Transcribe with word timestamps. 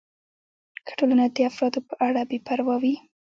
که 0.85 0.91
ټولنه 0.99 1.23
د 1.27 1.31
دې 1.35 1.43
افرادو 1.51 1.79
په 1.87 1.93
اړه 2.07 2.21
بې 2.29 2.37
پروا 2.47 2.75
وي. 2.81 2.95